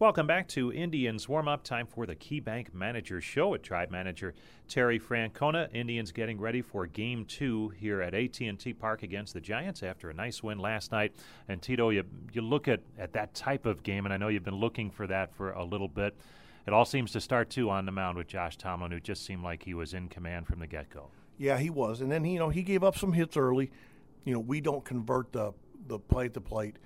Welcome 0.00 0.28
back 0.28 0.46
to 0.50 0.72
Indians 0.72 1.28
warm 1.28 1.48
up 1.48 1.64
time 1.64 1.88
for 1.88 2.06
the 2.06 2.14
KeyBank 2.14 2.72
Manager 2.72 3.20
Show 3.20 3.48
with 3.48 3.62
Tribe 3.62 3.90
Manager 3.90 4.32
Terry 4.68 5.00
Francona. 5.00 5.74
Indians 5.74 6.12
getting 6.12 6.38
ready 6.38 6.62
for 6.62 6.86
Game 6.86 7.24
Two 7.24 7.70
here 7.70 8.00
at 8.00 8.14
AT&T 8.14 8.74
Park 8.74 9.02
against 9.02 9.34
the 9.34 9.40
Giants 9.40 9.82
after 9.82 10.08
a 10.08 10.14
nice 10.14 10.40
win 10.40 10.60
last 10.60 10.92
night. 10.92 11.14
And 11.48 11.60
Tito, 11.60 11.90
you 11.90 12.04
you 12.32 12.42
look 12.42 12.68
at 12.68 12.78
at 12.96 13.12
that 13.14 13.34
type 13.34 13.66
of 13.66 13.82
game, 13.82 14.04
and 14.04 14.14
I 14.14 14.18
know 14.18 14.28
you've 14.28 14.44
been 14.44 14.60
looking 14.60 14.88
for 14.88 15.08
that 15.08 15.34
for 15.34 15.50
a 15.50 15.64
little 15.64 15.88
bit. 15.88 16.14
It 16.64 16.72
all 16.72 16.84
seems 16.84 17.10
to 17.12 17.20
start 17.20 17.50
too 17.50 17.68
on 17.68 17.84
the 17.84 17.90
mound 17.90 18.18
with 18.18 18.28
Josh 18.28 18.56
Tomlin, 18.56 18.92
who 18.92 19.00
just 19.00 19.26
seemed 19.26 19.42
like 19.42 19.64
he 19.64 19.74
was 19.74 19.94
in 19.94 20.06
command 20.06 20.46
from 20.46 20.60
the 20.60 20.68
get 20.68 20.90
go. 20.90 21.08
Yeah, 21.38 21.58
he 21.58 21.70
was, 21.70 22.02
and 22.02 22.12
then 22.12 22.24
you 22.24 22.38
know 22.38 22.50
he 22.50 22.62
gave 22.62 22.84
up 22.84 22.96
some 22.96 23.14
hits 23.14 23.36
early. 23.36 23.72
You 24.24 24.34
know 24.34 24.40
we 24.40 24.60
don't 24.60 24.84
convert 24.84 25.32
the 25.32 25.54
the 25.88 25.98
plate 25.98 26.34
to 26.34 26.40
plate, 26.40 26.76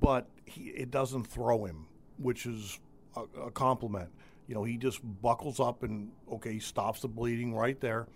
but 0.00 0.28
he, 0.44 0.68
it 0.68 0.92
doesn't 0.92 1.24
throw 1.24 1.64
him 1.64 1.88
which 2.22 2.46
is 2.46 2.78
a, 3.16 3.22
a 3.46 3.50
compliment. 3.50 4.10
You 4.46 4.54
know, 4.54 4.64
he 4.64 4.76
just 4.76 5.00
buckles 5.22 5.60
up 5.60 5.82
and 5.82 6.10
okay, 6.30 6.58
stops 6.58 7.00
the 7.00 7.08
bleeding 7.08 7.54
right 7.54 7.80
there, 7.80 8.06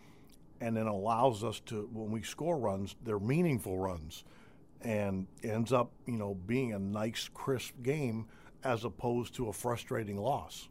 and 0.60 0.76
then 0.76 0.86
allows 0.86 1.44
us 1.44 1.60
to 1.66 1.88
when 1.92 2.10
we 2.10 2.22
score 2.22 2.58
runs, 2.58 2.96
they're 3.04 3.18
meaningful 3.18 3.78
runs, 3.78 4.24
and 4.82 5.26
ends 5.42 5.72
up 5.72 5.92
you 6.06 6.18
know 6.18 6.34
being 6.34 6.72
a 6.72 6.78
nice 6.78 7.28
crisp 7.32 7.74
game 7.82 8.26
as 8.64 8.84
opposed 8.84 9.34
to 9.34 9.48
a 9.48 9.52
frustrating 9.52 10.16
loss. 10.16 10.68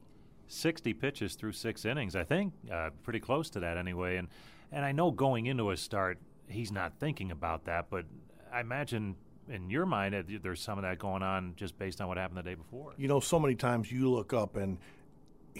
60 0.47 0.93
pitches 0.93 1.35
through 1.35 1.53
six 1.53 1.85
innings, 1.85 2.15
I 2.15 2.23
think, 2.23 2.53
uh, 2.71 2.91
pretty 3.03 3.19
close 3.19 3.49
to 3.51 3.59
that 3.61 3.77
anyway. 3.77 4.17
And 4.17 4.27
and 4.71 4.83
I 4.83 4.91
know 4.91 5.11
going 5.11 5.45
into 5.45 5.71
a 5.71 5.77
start, 5.77 6.19
he's 6.47 6.71
not 6.71 6.99
thinking 6.99 7.31
about 7.31 7.65
that, 7.65 7.89
but 7.89 8.05
I 8.51 8.59
imagine 8.59 9.15
in 9.49 9.69
your 9.69 9.85
mind, 9.85 10.15
uh, 10.15 10.23
there's 10.41 10.61
some 10.61 10.77
of 10.77 10.83
that 10.83 10.99
going 10.99 11.23
on 11.23 11.53
just 11.55 11.77
based 11.77 12.01
on 12.01 12.07
what 12.07 12.17
happened 12.17 12.37
the 12.37 12.43
day 12.43 12.55
before. 12.55 12.93
You 12.97 13.07
know, 13.07 13.19
so 13.19 13.39
many 13.39 13.55
times 13.55 13.91
you 13.91 14.09
look 14.11 14.33
up 14.33 14.55
and 14.55 14.77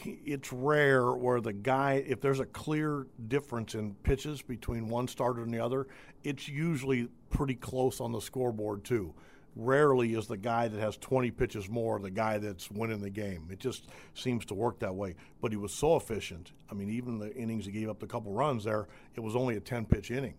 it's 0.04 0.52
rare 0.52 1.14
where 1.14 1.40
the 1.40 1.54
guy, 1.54 2.04
if 2.08 2.20
there's 2.20 2.40
a 2.40 2.46
clear 2.46 3.08
difference 3.28 3.76
in 3.76 3.94
pitches 4.04 4.42
between 4.42 4.88
one 4.90 5.08
starter 5.08 5.44
and 5.44 5.54
the 5.54 5.60
other, 5.60 5.88
it's 6.24 6.48
usually 6.48 7.08
pretty 7.30 7.56
close 7.56 8.02
on 8.02 8.12
the 8.12 8.20
scoreboard 8.20 8.84
too. 8.84 9.14
Rarely 9.56 10.16
is 10.16 10.28
the 10.28 10.36
guy 10.36 10.68
that 10.68 10.80
has 10.82 10.98
20 10.98 11.32
pitches 11.32 11.70
more 11.70 11.98
the 12.00 12.12
guy 12.12 12.40
that's 12.40 12.70
winning 12.70 13.00
the 13.00 13.10
game. 13.10 13.48
It 13.50 13.60
just 13.60 13.88
seems 14.14 14.44
to 14.48 14.54
work 14.54 14.80
that 14.80 14.94
way. 14.94 15.16
But 15.42 15.52
he 15.52 15.58
was 15.58 15.74
so 15.74 15.96
efficient. 15.96 16.52
I 16.70 16.74
mean, 16.74 16.90
even 16.90 17.20
the 17.20 17.34
innings 17.34 17.66
he 17.66 17.72
gave 17.72 17.88
up 17.88 18.00
the 18.00 18.08
couple 18.08 18.34
runs 18.34 18.66
there, 18.66 18.90
it 19.16 19.22
was 19.22 19.34
only 19.34 19.56
a 19.56 19.62
10 19.62 19.86
pitch 19.86 20.12
inning. 20.12 20.34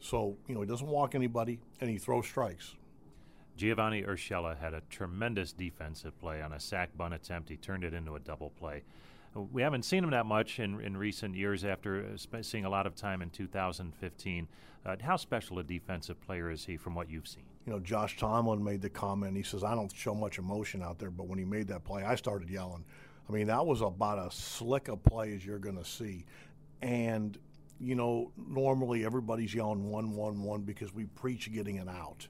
So, 0.00 0.38
you 0.48 0.54
know, 0.54 0.62
he 0.62 0.66
doesn't 0.66 0.86
walk 0.86 1.14
anybody 1.14 1.60
and 1.80 1.90
he 1.90 1.98
throws 1.98 2.26
strikes. 2.26 2.74
Giovanny 3.56 4.06
Urshela 4.06 4.58
had 4.58 4.74
a 4.74 4.82
tremendous 4.90 5.52
defensive 5.52 6.18
play 6.18 6.42
on 6.42 6.52
a 6.52 6.60
sack 6.60 6.90
bunt 6.96 7.14
attempt. 7.14 7.48
He 7.48 7.56
turned 7.56 7.84
it 7.84 7.94
into 7.94 8.16
a 8.16 8.20
double 8.20 8.50
play. 8.50 8.82
We 9.52 9.62
haven't 9.62 9.84
seen 9.84 10.04
him 10.04 10.10
that 10.10 10.26
much 10.26 10.60
in, 10.60 10.80
in 10.80 10.96
recent 10.96 11.34
years 11.34 11.64
after 11.64 12.04
uh, 12.04 12.42
seeing 12.42 12.64
a 12.64 12.70
lot 12.70 12.86
of 12.86 12.94
time 12.94 13.20
in 13.20 13.30
2015. 13.30 14.48
Uh, 14.86 14.96
how 15.02 15.16
special 15.16 15.58
a 15.58 15.62
defensive 15.64 16.20
player 16.20 16.50
is 16.50 16.64
he 16.64 16.76
from 16.76 16.94
what 16.94 17.10
you've 17.10 17.26
seen? 17.26 17.44
You 17.66 17.72
know, 17.72 17.80
Josh 17.80 18.16
Tomlin 18.16 18.62
made 18.62 18.82
the 18.82 18.90
comment. 18.90 19.36
He 19.36 19.42
says, 19.42 19.64
I 19.64 19.74
don't 19.74 19.92
show 19.94 20.14
much 20.14 20.38
emotion 20.38 20.82
out 20.82 20.98
there, 20.98 21.10
but 21.10 21.26
when 21.26 21.38
he 21.38 21.44
made 21.44 21.66
that 21.68 21.84
play, 21.84 22.04
I 22.04 22.14
started 22.14 22.48
yelling. 22.48 22.84
I 23.28 23.32
mean, 23.32 23.46
that 23.46 23.64
was 23.64 23.80
about 23.80 24.24
as 24.24 24.34
slick 24.34 24.88
a 24.88 24.96
play 24.96 25.34
as 25.34 25.44
you're 25.44 25.58
going 25.58 25.78
to 25.78 25.84
see. 25.84 26.26
And, 26.82 27.38
you 27.80 27.94
know, 27.94 28.30
normally 28.36 29.04
everybody's 29.04 29.54
yelling 29.54 29.90
1 29.90 30.14
1 30.14 30.42
1 30.42 30.62
because 30.62 30.92
we 30.92 31.06
preach 31.06 31.50
getting 31.52 31.76
it 31.76 31.88
out 31.88 32.28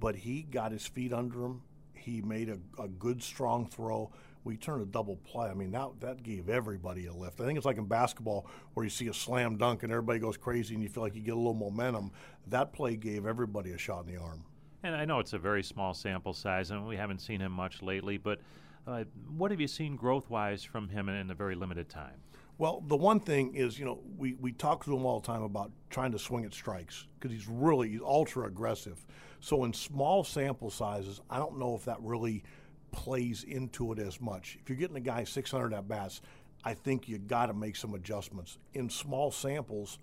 but 0.00 0.16
he 0.16 0.42
got 0.42 0.72
his 0.72 0.86
feet 0.86 1.12
under 1.12 1.44
him. 1.44 1.62
He 1.94 2.20
made 2.20 2.48
a, 2.48 2.58
a 2.82 2.88
good, 2.88 3.22
strong 3.22 3.66
throw. 3.66 4.12
We 4.44 4.56
turned 4.56 4.82
a 4.82 4.86
double 4.86 5.16
play. 5.16 5.48
I 5.48 5.54
mean, 5.54 5.72
that, 5.72 5.88
that 6.00 6.22
gave 6.22 6.48
everybody 6.48 7.06
a 7.06 7.12
lift. 7.12 7.40
I 7.40 7.46
think 7.46 7.56
it's 7.56 7.66
like 7.66 7.78
in 7.78 7.86
basketball 7.86 8.46
where 8.74 8.84
you 8.84 8.90
see 8.90 9.08
a 9.08 9.14
slam 9.14 9.56
dunk 9.56 9.82
and 9.82 9.90
everybody 9.90 10.20
goes 10.20 10.36
crazy 10.36 10.74
and 10.74 10.82
you 10.82 10.88
feel 10.88 11.02
like 11.02 11.16
you 11.16 11.20
get 11.20 11.34
a 11.34 11.36
little 11.36 11.54
momentum. 11.54 12.12
That 12.46 12.72
play 12.72 12.96
gave 12.96 13.26
everybody 13.26 13.72
a 13.72 13.78
shot 13.78 14.06
in 14.06 14.14
the 14.14 14.20
arm. 14.20 14.44
And 14.84 14.94
I 14.94 15.04
know 15.04 15.18
it's 15.18 15.32
a 15.32 15.38
very 15.38 15.64
small 15.64 15.94
sample 15.94 16.32
size, 16.32 16.70
and 16.70 16.86
we 16.86 16.96
haven't 16.96 17.20
seen 17.20 17.40
him 17.40 17.50
much 17.50 17.82
lately, 17.82 18.18
but 18.18 18.40
uh, 18.86 19.02
what 19.36 19.50
have 19.50 19.60
you 19.60 19.66
seen 19.66 19.96
growth 19.96 20.30
wise 20.30 20.62
from 20.62 20.88
him 20.88 21.08
in, 21.08 21.16
in 21.16 21.30
a 21.30 21.34
very 21.34 21.56
limited 21.56 21.88
time? 21.88 22.20
Well, 22.58 22.82
the 22.86 22.96
one 22.96 23.20
thing 23.20 23.54
is, 23.54 23.78
you 23.78 23.84
know, 23.84 24.00
we, 24.16 24.34
we 24.34 24.52
talk 24.52 24.84
to 24.84 24.96
him 24.96 25.04
all 25.04 25.20
the 25.20 25.26
time 25.26 25.42
about 25.42 25.70
trying 25.90 26.12
to 26.12 26.18
swing 26.18 26.44
at 26.44 26.54
strikes 26.54 27.06
because 27.18 27.30
he's 27.30 27.46
really 27.46 27.90
he's 27.90 28.00
ultra 28.00 28.46
aggressive. 28.46 29.04
So 29.40 29.64
in 29.64 29.72
small 29.74 30.24
sample 30.24 30.70
sizes, 30.70 31.20
I 31.28 31.38
don't 31.38 31.58
know 31.58 31.74
if 31.74 31.84
that 31.84 31.98
really 32.00 32.42
plays 32.92 33.44
into 33.44 33.92
it 33.92 33.98
as 33.98 34.20
much. 34.20 34.56
If 34.62 34.70
you're 34.70 34.78
getting 34.78 34.96
a 34.96 35.00
guy 35.00 35.24
600 35.24 35.74
at 35.74 35.86
bats, 35.86 36.22
I 36.64 36.72
think 36.72 37.08
you 37.08 37.18
got 37.18 37.46
to 37.46 37.54
make 37.54 37.76
some 37.76 37.94
adjustments. 37.94 38.58
In 38.72 38.88
small 38.88 39.30
samples, 39.30 39.98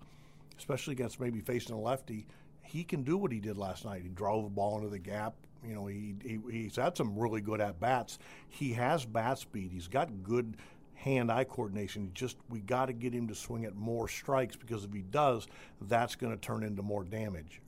especially 0.56 0.92
against 0.92 1.20
maybe 1.20 1.40
facing 1.40 1.74
a 1.74 1.80
lefty, 1.80 2.26
he 2.62 2.84
can 2.84 3.02
do 3.02 3.16
what 3.16 3.32
he 3.32 3.40
did 3.40 3.58
last 3.58 3.84
night. 3.84 4.02
He 4.02 4.08
drove 4.08 4.44
the 4.44 4.50
ball 4.50 4.78
into 4.78 4.88
the 4.88 4.98
gap. 4.98 5.34
You 5.66 5.74
know, 5.74 5.86
he, 5.86 6.14
he 6.22 6.38
he's 6.50 6.76
had 6.76 6.96
some 6.96 7.18
really 7.18 7.40
good 7.40 7.60
at 7.60 7.80
bats. 7.80 8.18
He 8.48 8.72
has 8.74 9.04
bat 9.04 9.38
speed. 9.38 9.72
He's 9.72 9.88
got 9.88 10.22
good 10.22 10.56
hand-eye 11.04 11.44
coordination. 11.44 12.10
Just 12.14 12.38
we 12.48 12.60
got 12.60 12.86
to 12.86 12.94
get 12.94 13.12
him 13.12 13.28
to 13.28 13.34
swing 13.34 13.66
at 13.66 13.76
more 13.76 14.08
strikes 14.08 14.56
because 14.56 14.84
if 14.84 14.92
he 14.92 15.02
does, 15.02 15.46
that's 15.82 16.16
going 16.16 16.32
to 16.32 16.40
turn 16.40 16.62
into 16.64 16.82
more 16.82 17.04
damage. 17.04 17.60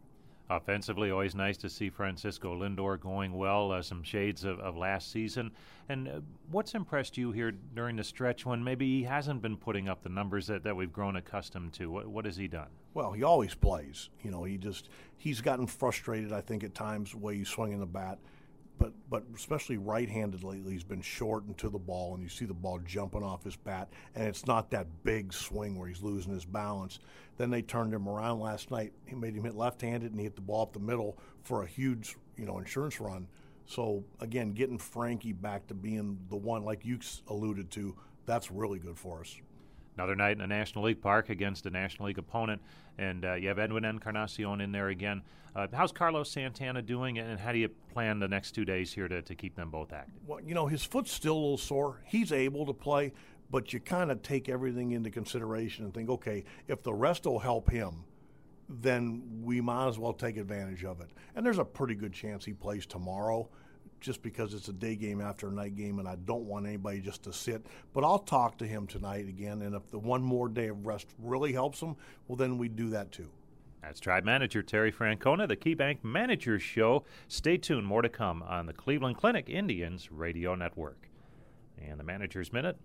Offensively, 0.49 1.11
always 1.11 1.35
nice 1.35 1.57
to 1.59 1.69
see 1.69 1.91
Francisco 1.91 2.55
Lindor 2.55 2.99
going 2.99 3.33
well. 3.33 3.73
Uh, 3.73 3.83
some 3.83 4.03
shades 4.03 4.45
of, 4.45 4.61
of, 4.61 4.77
last 4.77 5.11
season. 5.11 5.51
And 5.89 6.09
uh, 6.09 6.21
what's 6.51 6.75
impressed 6.75 7.19
you 7.19 7.33
here 7.33 7.53
during 7.75 7.97
the 7.97 8.05
stretch 8.05 8.47
when 8.47 8.63
maybe 8.63 8.87
he 8.87 9.03
hasn't 9.03 9.43
been 9.43 9.57
putting 9.57 9.89
up 9.89 10.03
the 10.05 10.09
numbers 10.09 10.47
that, 10.47 10.63
that 10.63 10.77
we've 10.77 10.93
grown 10.93 11.17
accustomed 11.17 11.73
to? 11.75 11.91
What, 11.91 12.07
what 12.07 12.25
has 12.27 12.37
he 12.37 12.47
done? 12.47 12.69
Well, 12.95 13.13
he 13.13 13.25
always 13.25 13.55
plays. 13.55 14.09
You 14.23 14.31
know, 14.31 14.45
he 14.45 14.57
just 14.57 14.89
he's 15.19 15.41
gotten 15.41 15.67
frustrated. 15.67 16.33
I 16.33 16.41
think 16.41 16.63
at 16.63 16.75
times 16.75 17.11
the 17.11 17.19
way 17.19 17.37
he's 17.37 17.49
swinging 17.49 17.81
the 17.81 17.87
bat 17.87 18.19
but 18.79 18.93
but 19.09 19.25
especially 19.35 19.79
right-handed 19.79 20.43
lately, 20.43 20.73
he's 20.73 20.85
been 20.85 21.01
short 21.01 21.45
and 21.45 21.57
to 21.59 21.69
the 21.69 21.79
ball, 21.79 22.15
and 22.15 22.23
you 22.23 22.29
see 22.29 22.45
the 22.45 22.55
ball 22.55 22.79
jumping 22.85 23.23
off 23.23 23.45
his 23.45 23.57
bat, 23.57 23.89
and 24.15 24.27
it's 24.27 24.47
not 24.47 24.71
that 24.71 24.87
big 25.05 25.33
swing 25.33 25.79
where 25.79 25.89
he's 25.89 26.03
losing 26.03 26.33
his 26.33 26.45
balance. 26.45 26.99
Then 27.37 27.51
they 27.51 27.63
turned 27.63 27.93
him 27.93 28.09
around 28.09 28.41
last 28.41 28.71
night. 28.71 28.93
He 29.07 29.15
made 29.15 29.35
him 29.35 29.45
hit 29.45 29.55
left-handed, 29.55 30.11
and 30.11 30.19
he 30.19 30.25
hit 30.25 30.35
the 30.35 30.41
ball 30.41 30.63
up 30.63 30.73
the 30.73 30.81
middle 30.81 31.19
for 31.43 31.63
a 31.63 31.67
huge, 31.67 32.17
you 32.37 32.47
know, 32.47 32.59
insurance 32.59 33.01
run. 33.01 33.29
So 33.67 34.05
again, 34.21 34.53
getting 34.53 34.79
Frankie 34.79 35.33
back 35.33 35.67
to 35.69 35.75
being 35.75 36.19
the 36.31 36.37
one, 36.37 36.65
like 36.65 36.85
you 36.85 36.99
alluded 37.29 37.71
to, 37.73 37.97
that's 38.25 38.51
really 38.51 38.79
good 38.79 38.99
for 38.99 39.21
us. 39.21 39.37
Another 39.97 40.15
night 40.15 40.33
in 40.33 40.39
the 40.39 40.47
National 40.47 40.85
League 40.85 41.01
Park 41.01 41.31
against 41.31 41.65
a 41.65 41.71
National 41.71 42.09
League 42.09 42.19
opponent, 42.19 42.61
and 42.99 43.25
uh, 43.25 43.35
you 43.35 43.49
have 43.49 43.59
Edwin 43.59 43.85
Encarnacion 43.85 44.61
in 44.61 44.71
there 44.71 44.89
again. 44.89 45.23
Uh, 45.55 45.67
how's 45.73 45.91
Carlos 45.91 46.31
Santana 46.31 46.83
doing, 46.83 47.19
and 47.19 47.41
how 47.41 47.51
do 47.51 47.59
you 47.59 47.71
plan 47.93 48.19
the 48.19 48.29
next 48.29 48.53
two 48.53 48.67
days 48.67 48.93
here 48.93 49.09
to, 49.09 49.23
to 49.23 49.35
keep 49.35 49.57
them 49.57 49.71
both 49.71 49.95
active? 49.95 50.21
Well, 50.27 50.41
you 50.45 50.55
know, 50.55 50.67
his 50.67 50.85
foot's 50.85 51.11
still 51.11 51.33
a 51.33 51.41
little 51.41 51.57
sore. 51.57 52.03
He's 52.05 52.31
able 52.31 52.67
to 52.67 52.75
play, 52.75 53.15
but 53.51 53.73
you 53.73 53.81
kind 53.81 54.11
of 54.11 54.21
take 54.21 54.51
everything 54.51 54.91
into 54.91 55.11
consideration 55.11 55.87
and 55.87 55.95
think, 55.95 56.11
okay, 56.11 56.45
if 56.69 56.83
the 56.83 56.93
rest 56.93 57.25
will 57.25 57.39
help 57.39 57.71
him, 57.71 58.05
then 58.69 59.23
we 59.43 59.63
might 59.63 59.89
as 59.89 59.99
well 59.99 60.13
take 60.13 60.37
advantage 60.37 60.85
of 60.85 61.01
it. 61.01 61.09
And 61.35 61.47
there's 61.47 61.59
a 61.59 61.65
pretty 61.65 61.95
good 61.95 62.13
chance 62.13 62.45
he 62.45 62.53
plays 62.53 62.85
tomorrow 62.85 63.49
just 64.01 64.23
because 64.23 64.55
it's 64.55 64.69
a 64.69 64.73
day 64.73 64.97
game 64.97 65.21
after 65.21 65.49
a 65.49 65.53
night 65.53 65.77
game, 65.77 65.99
and 65.99 66.09
I 66.09 66.17
don't 66.17 66.45
want 66.45 66.67
anybody 66.67 67.01
just 67.01 67.23
to 67.25 67.33
sit. 67.33 67.67
But 67.93 68.05
I'll 68.05 68.19
talk 68.19 68.59
to 68.59 68.67
him 68.67 68.87
tonight 68.87 69.29
again, 69.29 69.63
and 69.63 69.75
if 69.75 69.91
the 69.91 69.99
one 69.99 70.23
more 70.23 70.49
day 70.49 70.69
of 70.69 70.87
rest 70.87 71.09
really 71.19 71.53
helps 71.53 71.81
him, 71.81 71.97
well, 72.29 72.37
then 72.37 72.59
we 72.59 72.69
do 72.69 72.91
that 72.91 73.13
too. 73.13 73.29
That's 73.83 74.01
Tribe 74.01 74.25
Manager 74.25 74.63
Terry 74.63 74.91
Francona, 74.91 75.47
the 75.47 75.57
KeyBank 75.57 76.03
Managers 76.03 76.63
Show. 76.63 77.05
Stay 77.29 77.57
tuned, 77.57 77.87
more 77.87 78.03
to 78.03 78.09
come 78.09 78.43
on 78.43 78.67
the 78.67 78.73
Cleveland 78.73 79.17
Clinic 79.17 79.49
Indians 79.49 80.11
Radio 80.11 80.55
Network. 80.57 81.09
And 81.81 82.01
the 82.01 82.05
Manager's 82.05 82.53
Minute. 82.53 82.79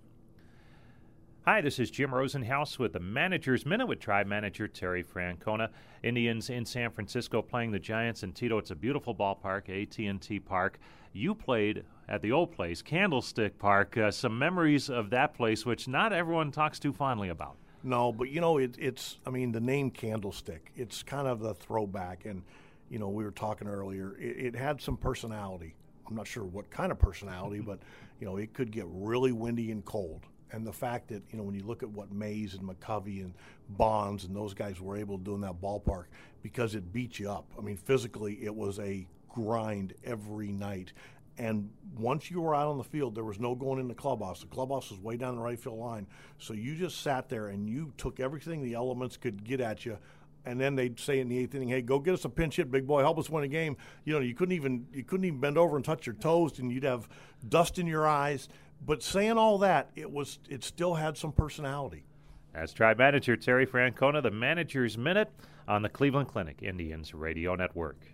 Hi, 1.46 1.60
this 1.60 1.80
is 1.80 1.90
Jim 1.90 2.12
Rosenhaus 2.12 2.78
with 2.78 2.94
the 2.94 3.00
Manager's 3.00 3.66
Minute 3.66 3.88
with 3.88 4.00
Tribe 4.00 4.28
Manager 4.28 4.68
Terry 4.68 5.04
Francona. 5.04 5.70
Indians 6.04 6.52
in 6.52 6.66
San 6.66 6.92
Francisco 6.92 7.42
playing 7.42 7.72
the 7.72 7.80
Giants 7.80 8.22
and 8.22 8.36
Tito. 8.36 8.60
It's 8.60 8.70
a 8.70 8.76
beautiful 8.76 9.16
ballpark, 9.16 9.68
AT&T 9.68 10.40
Park. 10.42 10.78
You 11.14 11.34
played 11.34 11.84
at 12.08 12.22
the 12.22 12.32
old 12.32 12.52
place, 12.52 12.84
Candlestick 12.84 13.58
Park. 13.58 13.98
Uh, 13.98 14.12
some 14.12 14.38
memories 14.38 14.88
of 14.88 15.10
that 15.10 15.34
place, 15.34 15.66
which 15.66 15.88
not 15.88 16.14
everyone 16.14 16.52
talks 16.52 16.78
too 16.78 16.94
fondly 16.94 17.30
about. 17.30 17.56
No, 17.82 18.12
but 18.12 18.30
you 18.30 18.40
know, 18.40 18.60
it, 18.60 18.76
it's, 18.78 19.18
I 19.26 19.32
mean, 19.32 19.52
the 19.52 19.60
name 19.60 19.90
Candlestick, 19.90 20.72
it's 20.76 21.02
kind 21.02 21.28
of 21.28 21.40
the 21.40 21.56
throwback. 21.56 22.26
And, 22.26 22.44
you 22.88 23.00
know, 23.00 23.10
we 23.10 23.24
were 23.24 23.32
talking 23.32 23.68
earlier, 23.68 24.16
it, 24.20 24.54
it 24.54 24.56
had 24.56 24.80
some 24.80 24.96
personality. 24.96 25.74
I'm 26.08 26.16
not 26.16 26.28
sure 26.28 26.44
what 26.44 26.70
kind 26.70 26.92
of 26.92 27.00
personality, 27.00 27.62
but, 27.66 27.80
you 28.20 28.28
know, 28.28 28.38
it 28.38 28.54
could 28.54 28.72
get 28.72 28.86
really 28.88 29.32
windy 29.32 29.72
and 29.72 29.84
cold. 29.84 30.28
And 30.52 30.66
the 30.68 30.74
fact 30.74 31.08
that, 31.10 31.24
you 31.32 31.38
know, 31.38 31.44
when 31.44 31.56
you 31.56 31.64
look 31.64 31.82
at 31.84 31.90
what 31.90 32.12
Mays 32.12 32.56
and 32.56 32.68
McCovey 32.68 33.22
and 33.22 33.34
Bonds 33.70 34.26
and 34.26 34.36
those 34.36 34.54
guys 34.54 34.82
were 34.82 34.98
able 34.98 35.18
to 35.18 35.24
do 35.24 35.36
in 35.36 35.42
that 35.42 35.62
ballpark, 35.62 36.06
because 36.42 36.76
it 36.76 36.92
beat 36.92 37.20
you 37.20 37.30
up. 37.30 37.46
I 37.58 37.62
mean, 37.62 37.78
physically, 37.78 38.40
it 38.42 38.54
was 38.54 38.80
a 38.80 39.08
grind 39.30 39.94
every 40.04 40.52
night. 40.52 40.94
And 41.38 41.70
once 41.98 42.30
you 42.30 42.42
were 42.42 42.54
out 42.54 42.68
on 42.68 42.78
the 42.78 42.84
field, 42.84 43.16
there 43.16 43.24
was 43.24 43.40
no 43.40 43.56
going 43.56 43.80
in 43.80 43.88
the 43.88 43.96
clubhouse. 43.96 44.42
The 44.42 44.48
clubhouse 44.48 44.92
was 44.92 45.00
way 45.00 45.16
down 45.18 45.36
the 45.36 45.42
right 45.42 45.60
field 45.60 45.80
line. 45.80 46.06
So 46.38 46.54
you 46.54 46.76
just 46.76 47.02
sat 47.02 47.30
there 47.30 47.48
and 47.48 47.68
you 47.68 47.94
took 47.98 48.20
everything 48.20 48.62
the 48.62 48.74
elements 48.74 49.18
could 49.18 49.44
get 49.44 49.62
at 49.62 49.86
you. 49.86 49.98
And 50.44 50.60
then 50.60 50.76
they'd 50.76 51.00
say 51.00 51.20
in 51.20 51.30
the 51.30 51.38
eighth 51.38 51.54
inning, 51.54 51.70
"Hey, 51.70 51.84
go 51.84 52.00
get 52.00 52.16
us 52.16 52.26
a 52.26 52.30
pinch 52.30 52.56
hit, 52.56 52.72
big 52.72 52.88
boy. 52.88 53.02
Help 53.02 53.20
us 53.20 53.30
win 53.30 53.44
a 53.44 53.48
game." 53.48 53.78
You 54.06 54.14
know, 54.14 54.20
you 54.20 54.34
couldn't 54.34 54.56
even 54.56 54.88
you 54.92 55.04
couldn't 55.04 55.26
even 55.26 55.40
bend 55.40 55.58
over 55.58 55.76
and 55.76 55.86
touch 55.86 56.08
your 56.08 56.16
toes, 56.16 56.58
and 56.58 56.72
you'd 56.72 56.84
have 56.84 57.08
dust 57.48 57.78
in 57.78 57.86
your 57.86 58.08
eyes. 58.08 58.50
But 58.84 59.04
saying 59.04 59.38
all 59.38 59.60
that, 59.60 59.92
it 59.96 60.12
was 60.12 60.40
it 60.50 60.64
still 60.64 60.96
had 60.96 61.18
some 61.18 61.32
personality. 61.32 62.04
As 62.54 62.74
Tribe 62.74 62.98
Manager 62.98 63.38
Terry 63.38 63.66
Francona, 63.66 64.22
the 64.22 64.32
Manager's 64.32 64.98
Minute 64.98 65.32
on 65.68 65.84
the 65.84 65.90
Cleveland 65.90 66.28
Clinic 66.28 66.60
Indians 66.62 67.14
Radio 67.14 67.56
Network. 67.56 68.06